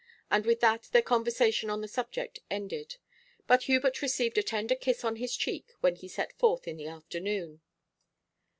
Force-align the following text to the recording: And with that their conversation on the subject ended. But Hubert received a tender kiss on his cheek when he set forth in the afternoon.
And 0.31 0.47
with 0.47 0.61
that 0.61 0.89
their 0.93 1.03
conversation 1.03 1.69
on 1.69 1.81
the 1.81 1.87
subject 1.87 2.39
ended. 2.49 2.95
But 3.45 3.65
Hubert 3.65 4.01
received 4.01 4.35
a 4.39 4.41
tender 4.41 4.73
kiss 4.73 5.03
on 5.03 5.17
his 5.17 5.37
cheek 5.37 5.73
when 5.81 5.95
he 5.95 6.07
set 6.07 6.33
forth 6.39 6.67
in 6.67 6.77
the 6.77 6.87
afternoon. 6.87 7.61